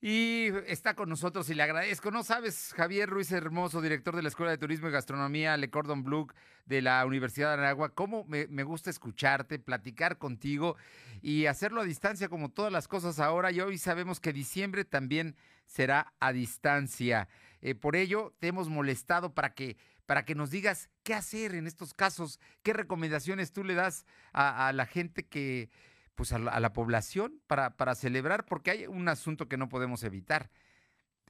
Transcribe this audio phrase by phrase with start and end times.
[0.00, 2.12] Y está con nosotros y le agradezco.
[2.12, 6.04] No sabes, Javier Ruiz Hermoso, director de la Escuela de Turismo y Gastronomía Le Cordon
[6.04, 6.28] Bleu
[6.66, 10.76] de la Universidad de Aragua, cómo me, gusta escucharte, platicar contigo
[11.20, 13.50] y hacerlo a distancia como todas las cosas ahora.
[13.50, 15.34] Y hoy sabemos que diciembre también
[15.66, 17.28] será a distancia.
[17.60, 21.66] Eh, por ello, te hemos molestado para que, para que nos digas qué hacer en
[21.66, 25.70] estos casos, qué recomendaciones tú le das a la gente que
[26.18, 30.50] pues a la, población para, para celebrar, porque hay un asunto que no podemos evitar.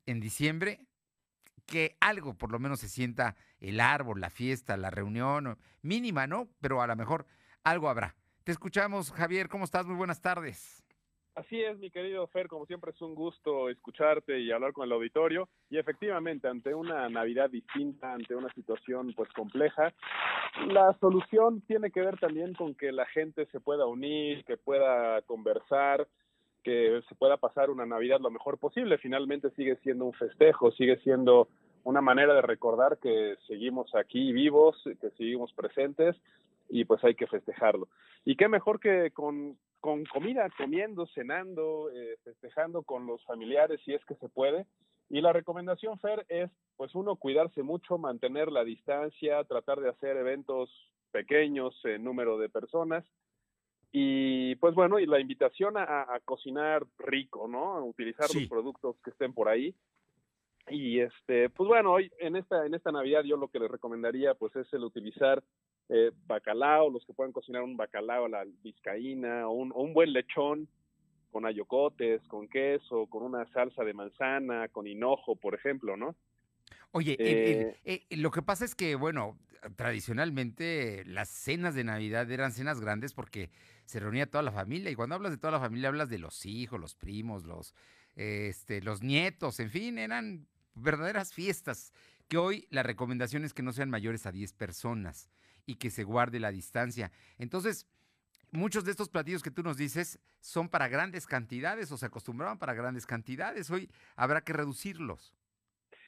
[0.07, 0.81] En diciembre,
[1.67, 6.49] que algo por lo menos se sienta el árbol, la fiesta, la reunión, mínima, ¿no?
[6.63, 7.27] Pero a lo mejor
[7.65, 8.17] algo habrá.
[8.45, 9.85] Te escuchamos, Javier, ¿cómo estás?
[9.85, 10.83] Muy buenas tardes.
[11.39, 14.91] Así es, mi querido Fer, como siempre es un gusto escucharte y hablar con el
[14.91, 15.49] auditorio.
[15.71, 19.95] Y efectivamente, ante una Navidad distinta, ante una situación pues compleja,
[20.67, 25.23] la solución tiene que ver también con que la gente se pueda unir, que pueda
[25.23, 26.09] conversar,
[26.65, 28.99] que se pueda pasar una Navidad lo mejor posible.
[28.99, 31.47] Finalmente sigue siendo un festejo, sigue siendo
[31.85, 36.17] una manera de recordar que seguimos aquí vivos, que seguimos presentes
[36.69, 37.87] y pues hay que festejarlo.
[38.25, 43.95] Y qué mejor que con con comida, comiendo, cenando, eh, festejando con los familiares si
[43.95, 44.67] es que se puede.
[45.11, 50.17] Y la recomendación, Fer, es pues uno cuidarse mucho, mantener la distancia, tratar de hacer
[50.17, 50.71] eventos
[51.11, 53.05] pequeños en número de personas.
[53.91, 57.75] Y pues bueno, y la invitación a, cocinar rico, ¿no?
[57.75, 59.75] A utilizar los productos que estén por ahí.
[60.71, 64.35] Y este, pues bueno, hoy en esta, en esta Navidad yo lo que les recomendaría
[64.35, 65.43] pues es el utilizar
[65.89, 70.69] eh, bacalao, los que puedan cocinar un bacalao a la vizcaína o un, buen lechón
[71.31, 76.15] con ayocotes, con queso, con una salsa de manzana, con hinojo, por ejemplo, ¿no?
[76.93, 79.39] Oye, eh, eh, lo que pasa es que, bueno,
[79.77, 83.51] tradicionalmente las cenas de Navidad eran cenas grandes porque
[83.85, 86.45] se reunía toda la familia y cuando hablas de toda la familia hablas de los
[86.47, 87.75] hijos, los primos, los,
[88.15, 90.47] este, los nietos, en fin, eran
[90.83, 91.93] verdaderas fiestas
[92.29, 95.31] que hoy la recomendación es que no sean mayores a 10 personas
[95.67, 97.11] y que se guarde la distancia.
[97.39, 97.87] Entonces,
[98.53, 102.59] muchos de estos platillos que tú nos dices son para grandes cantidades o se acostumbraban
[102.59, 103.71] para grandes cantidades.
[103.71, 105.35] Hoy habrá que reducirlos.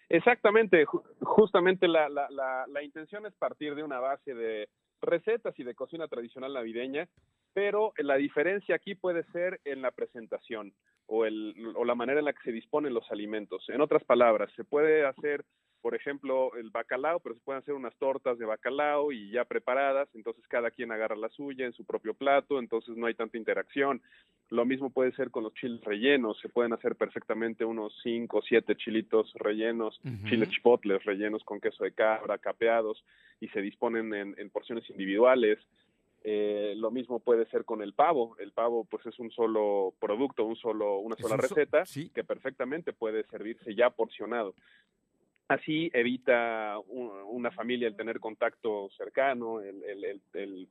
[0.08, 0.84] Exactamente,
[1.20, 4.68] justamente la, la, la, intención es partir de una base de
[5.00, 7.08] recetas y de cocina tradicional navideña,
[7.52, 10.72] pero la diferencia aquí puede ser en la presentación
[11.06, 13.68] o, el, o la manera en la que se disponen los alimentos.
[13.68, 15.44] En otras palabras, se puede hacer
[15.80, 20.08] por ejemplo, el bacalao, pero se pueden hacer unas tortas de bacalao y ya preparadas,
[20.14, 24.02] entonces cada quien agarra la suya en su propio plato, entonces no hay tanta interacción.
[24.50, 28.42] Lo mismo puede ser con los chiles rellenos, se pueden hacer perfectamente unos cinco o
[28.42, 33.02] siete chilitos rellenos, chiles chipotles rellenos con queso de cabra, capeados,
[33.40, 35.58] y se disponen en, porciones individuales.
[36.22, 38.36] Eh, lo mismo puede ser con el pavo.
[38.38, 43.24] El pavo, pues, es un solo producto, un solo, una sola receta que perfectamente puede
[43.24, 44.54] servirse ya porcionado.
[45.48, 50.68] Así evita una familia el tener contacto cercano, el,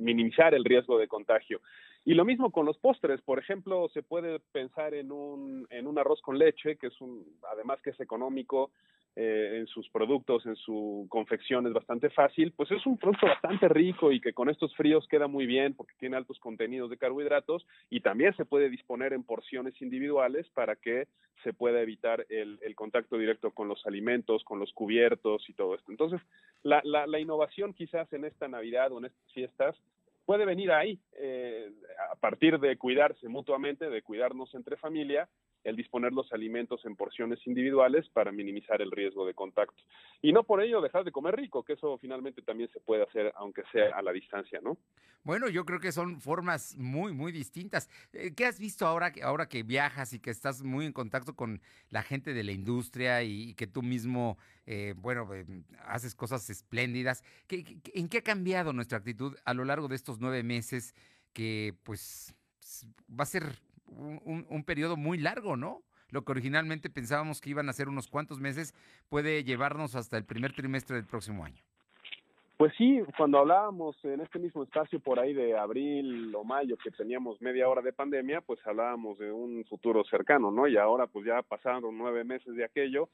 [0.00, 1.60] minimizar el riesgo de contagio.
[2.06, 3.20] Y lo mismo con los postres.
[3.20, 7.38] Por ejemplo, se puede pensar en un, en un arroz con leche, que es un,
[7.52, 8.70] además que es económico,
[9.16, 13.68] eh, en sus productos, en su confección es bastante fácil, pues es un producto bastante
[13.68, 17.64] rico y que con estos fríos queda muy bien porque tiene altos contenidos de carbohidratos
[17.90, 21.06] y también se puede disponer en porciones individuales para que
[21.44, 25.92] se pueda evitar el, contacto directo con los alimentos, con los cubiertos y todo esto.
[25.92, 26.20] Entonces,
[26.64, 29.76] la, innovación quizás en esta Navidad o en estas fiestas
[30.24, 31.70] puede venir ahí, eh,
[32.10, 35.28] a partir de cuidarse mutuamente, de cuidarnos entre familia
[35.64, 39.82] el disponer los alimentos en porciones individuales para minimizar el riesgo de contacto.
[40.22, 43.32] Y no por ello dejar de comer rico, que eso finalmente también se puede hacer
[43.36, 44.76] aunque sea a la distancia, ¿no?
[45.24, 47.88] Bueno, yo creo que son formas muy, muy distintas.
[48.12, 51.62] Eh, ¿Qué has visto ahora, ahora que viajas y que estás muy en contacto con
[51.88, 54.36] la gente de la industria y, que tú mismo,
[54.66, 55.46] eh, bueno, eh,
[55.86, 57.24] haces cosas espléndidas?
[57.48, 60.94] en qué ha cambiado nuestra actitud a lo largo de estos nueve meses
[61.32, 62.34] que pues
[63.10, 63.44] va a ser
[63.96, 65.82] un, periodo muy largo, ¿no?
[66.10, 68.74] Lo que originalmente pensábamos que iban a ser unos cuantos meses
[69.08, 71.62] puede llevarnos hasta el primer trimestre del próximo año.
[72.56, 76.92] Pues sí, cuando hablábamos en este mismo espacio por ahí de abril o mayo que
[76.92, 80.68] teníamos media hora de pandemia, pues hablábamos de un futuro cercano, ¿no?
[80.68, 83.08] Y ahora pues ya pasaron nueve meses de aquello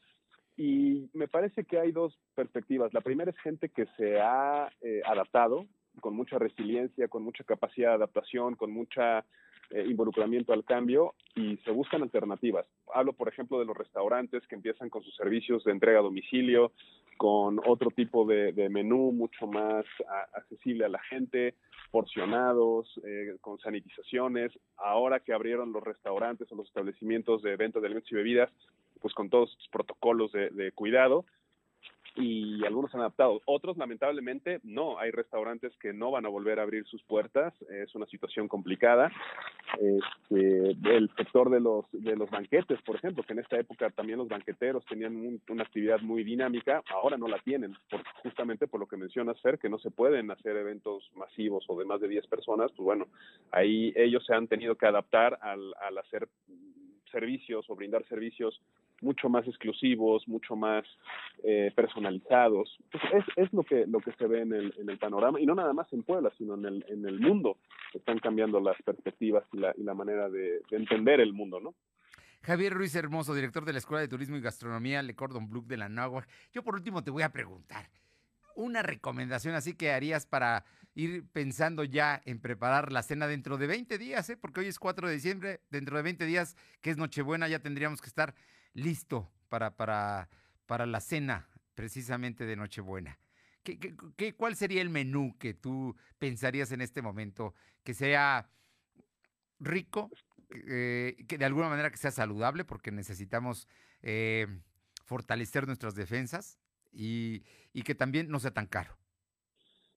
[0.57, 2.93] y me parece que hay dos perspectivas.
[2.93, 5.65] La primera es gente que se ha eh, adaptado
[5.99, 9.25] con mucha resiliencia, con mucha capacidad de adaptación, con mucha
[9.71, 12.65] eh, involucramiento al cambio y se buscan alternativas.
[12.93, 16.71] Hablo, por ejemplo, de los restaurantes que empiezan con sus servicios de entrega a domicilio,
[17.17, 19.85] con otro tipo de, menú mucho más
[20.33, 21.55] accesible a la gente,
[21.91, 24.51] porcionados, eh, con sanitizaciones.
[24.77, 28.49] Ahora que abrieron los restaurantes o los establecimientos de venta de alimentos y bebidas,
[28.99, 31.25] pues con todos estos protocolos de cuidado,
[32.15, 33.41] y algunos han adaptado.
[33.45, 34.99] Otros, lamentablemente, no.
[34.99, 37.53] Hay restaurantes que no van a volver a abrir sus puertas.
[37.69, 39.11] Es una situación complicada.
[39.79, 44.19] Este, el sector de los, de los banquetes, por ejemplo, que en esta época también
[44.19, 48.87] los banqueteros tenían una actividad muy dinámica, ahora no la tienen, por, justamente por lo
[48.87, 52.27] que mencionas, Fer, que no se pueden hacer eventos masivos o de más de 10
[52.27, 52.71] personas.
[52.71, 53.07] Pues bueno,
[53.51, 56.27] ahí ellos se han tenido que adaptar al, al hacer
[57.11, 58.61] servicios o brindar servicios
[59.01, 60.85] mucho más exclusivos, mucho más
[61.43, 62.77] eh, personalizados.
[62.91, 65.45] Pues, es, es lo que lo que se ve en el, en el panorama y
[65.45, 67.57] no nada más en Puebla, sino en el, en el mundo.
[67.93, 71.75] Están cambiando las perspectivas y la, y la manera de, entender el mundo, ¿no?
[72.43, 75.77] Javier Ruiz Hermoso, director de la Escuela de Turismo y Gastronomía Le Cordon Bleu de
[75.77, 76.27] la Náhuac.
[76.51, 77.89] Yo por último te voy a preguntar,
[78.55, 83.67] una recomendación así que harías para ir pensando ya en preparar la cena dentro de
[83.67, 84.37] 20 días, ¿eh?
[84.37, 88.01] porque hoy es 4 de diciembre, dentro de 20 días, que es Nochebuena, ya tendríamos
[88.01, 88.33] que estar
[88.73, 90.29] listo para, para,
[90.65, 93.19] para la cena precisamente de Nochebuena.
[93.63, 93.77] ¿Qué,
[94.15, 97.53] qué, cuál sería el menú que tú pensarías en este momento?
[97.83, 98.49] Que sea
[99.59, 100.09] rico,
[100.49, 103.67] eh, que de alguna manera que sea saludable, porque necesitamos
[104.01, 104.47] eh,
[105.05, 106.57] fortalecer nuestras defensas
[106.91, 108.97] y, y que también no sea tan caro.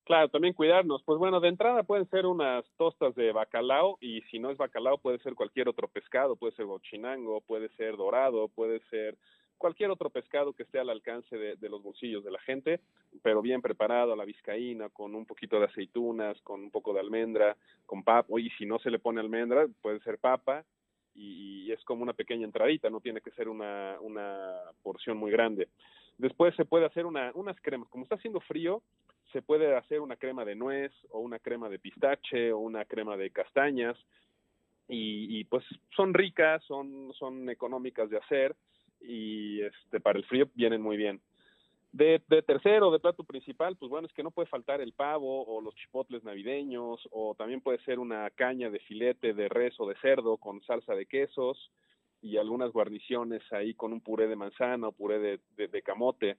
[0.04, 1.02] Claro, también cuidarnos.
[1.02, 4.98] Pues bueno, de entrada pueden ser unas tostas de bacalao y si no es bacalao
[4.98, 9.16] puede ser cualquier otro pescado, puede ser bochinango, puede ser dorado, puede ser
[9.56, 12.80] cualquier otro pescado que esté al alcance de, los bolsillos de la gente,
[13.22, 17.00] pero bien preparado a la vizcaína, con un poquito de aceitunas, con un poco de
[17.00, 17.56] almendra,
[17.86, 20.64] con papa, y si no se le pone almendra, puede ser papa,
[21.14, 24.52] y, es como una pequeña entradita, no tiene que ser una, una
[24.82, 25.68] porción muy grande.
[26.18, 28.82] Después se puede hacer una, unas cremas, como está haciendo frío,
[29.34, 33.16] se puede hacer una crema de nuez o una crema de pistache o una crema
[33.16, 33.98] de castañas
[34.86, 35.64] y, pues
[35.96, 38.54] son ricas, son, son económicas de hacer
[39.00, 41.20] y este para el frío vienen muy bien.
[41.90, 45.44] De, de, tercero, de plato principal, pues bueno, es que no puede faltar el pavo
[45.46, 49.88] o los chipotles navideños, o también puede ser una caña de filete de res o
[49.88, 51.72] de cerdo con salsa de quesos
[52.22, 56.36] y algunas guarniciones ahí con un puré de manzana o puré de, de camote.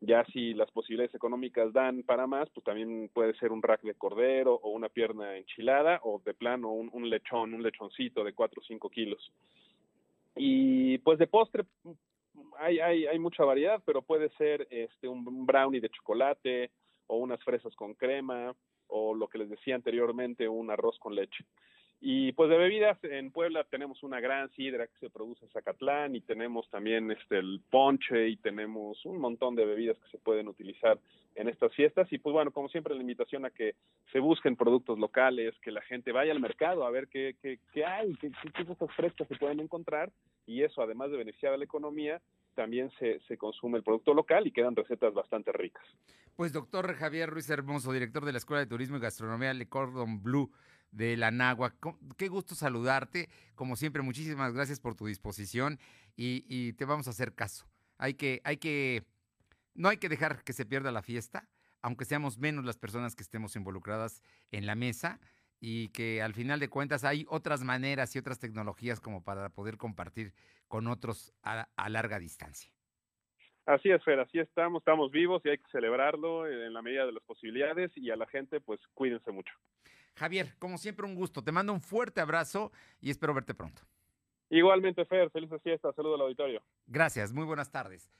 [0.00, 3.94] Ya si las posibilidades económicas dan para más, pues también puede ser un rack de
[3.94, 8.60] cordero o una pierna enchilada o de plano un, un lechón, un lechoncito de 4
[8.60, 9.32] o 5 kilos.
[10.36, 11.64] Y pues de postre
[12.58, 16.70] hay, hay, hay mucha variedad, pero puede ser este un brownie de chocolate
[17.06, 18.54] o unas fresas con crema
[18.88, 21.44] o lo que les decía anteriormente, un arroz con leche.
[22.00, 26.14] Y pues de bebidas, en Puebla tenemos una gran sidra que se produce en Zacatlán
[26.14, 30.48] y tenemos también este el ponche y tenemos un montón de bebidas que se pueden
[30.48, 30.98] utilizar
[31.34, 32.12] en estas fiestas.
[32.12, 33.76] Y pues bueno, como siempre la invitación a que
[34.12, 37.84] se busquen productos locales, que la gente vaya al mercado a ver qué, qué, qué
[37.86, 40.12] hay, qué, qué cosas frescas se pueden encontrar.
[40.46, 42.20] Y eso además de beneficiar a la economía,
[42.54, 45.84] también se, se, consume el producto local y quedan recetas bastante ricas.
[46.36, 50.22] Pues doctor Javier Ruiz Hermoso, director de la Escuela de Turismo y Gastronomía Le Cordon
[50.22, 50.50] Bleu
[50.96, 51.74] de la Nagua.
[52.16, 53.28] Qué gusto saludarte.
[53.54, 55.78] Como siempre, muchísimas gracias por tu disposición
[56.16, 57.66] y, te vamos a hacer caso.
[57.98, 59.04] Hay que, hay que,
[59.74, 61.48] no hay que dejar que se pierda la fiesta,
[61.82, 65.20] aunque seamos menos las personas que estemos involucradas en la mesa
[65.60, 69.76] y que al final de cuentas hay otras maneras y otras tecnologías como para poder
[69.76, 70.32] compartir
[70.68, 72.72] con otros a, a larga distancia.
[73.66, 77.12] Así es, Fer, así estamos, estamos vivos y hay que celebrarlo en la medida de
[77.12, 79.52] las posibilidades y a la gente pues cuídense mucho.
[80.16, 81.42] Javier, como siempre, un gusto.
[81.42, 83.82] Te mando un fuerte abrazo y espero verte pronto.
[84.48, 85.94] Igualmente, Fer, felices fiestas.
[85.94, 86.62] Saludo al auditorio.
[86.86, 88.10] Gracias, muy buenas tardes.